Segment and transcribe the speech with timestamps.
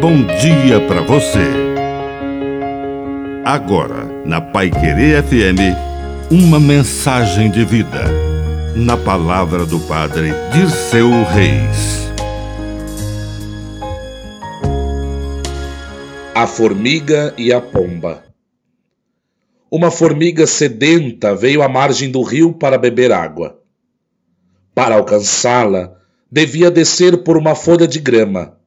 [0.00, 1.44] bom dia para você.
[3.44, 5.76] Agora, na Pai Querer FM,
[6.30, 8.06] uma mensagem de vida.
[8.74, 12.10] Na palavra do Padre Dirceu Reis.
[16.34, 18.24] A formiga e a pomba.
[19.70, 23.60] Uma formiga sedenta veio à margem do rio para beber água.
[24.74, 25.92] Para alcançá-la,
[26.32, 28.59] devia descer por uma folha de grama.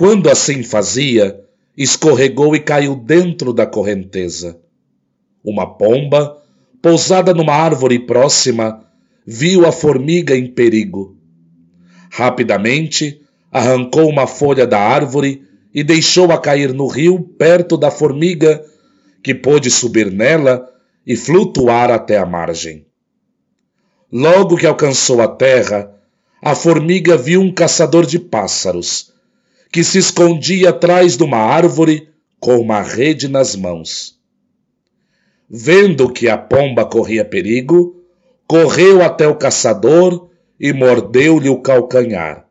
[0.00, 1.44] Quando assim fazia,
[1.76, 4.58] escorregou e caiu dentro da correnteza.
[5.44, 6.42] Uma pomba,
[6.80, 8.82] pousada numa árvore próxima,
[9.26, 11.18] viu a formiga em perigo.
[12.10, 13.20] Rapidamente,
[13.52, 15.42] arrancou uma folha da árvore
[15.74, 18.64] e deixou-a cair no rio perto da formiga,
[19.22, 20.66] que pôde subir nela
[21.06, 22.86] e flutuar até a margem.
[24.10, 25.94] Logo que alcançou a terra,
[26.40, 29.09] a formiga viu um caçador de pássaros,
[29.72, 32.08] que se escondia atrás de uma árvore
[32.38, 34.18] com uma rede nas mãos.
[35.48, 38.02] Vendo que a pomba corria perigo,
[38.46, 42.46] correu até o caçador e mordeu-lhe o calcanhar.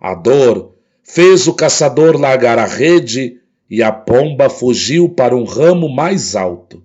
[0.00, 5.88] A dor fez o caçador largar a rede e a pomba fugiu para um ramo
[5.88, 6.82] mais alto.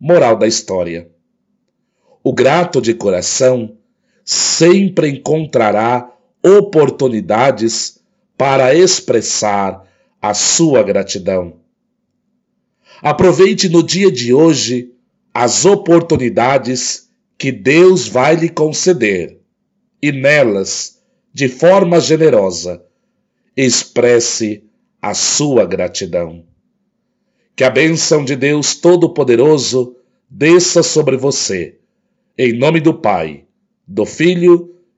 [0.00, 1.10] Moral da história:
[2.22, 3.76] O grato de coração
[4.24, 6.11] sempre encontrará
[6.42, 8.00] oportunidades
[8.36, 9.86] para expressar
[10.20, 11.60] a sua gratidão.
[13.00, 14.92] Aproveite no dia de hoje
[15.34, 19.40] as oportunidades que Deus vai lhe conceder
[20.00, 21.00] e nelas,
[21.32, 22.84] de forma generosa,
[23.56, 24.64] expresse
[25.00, 26.44] a sua gratidão.
[27.54, 29.96] Que a bênção de Deus Todo-Poderoso
[30.28, 31.78] desça sobre você,
[32.36, 33.44] em nome do Pai,
[33.86, 34.71] do Filho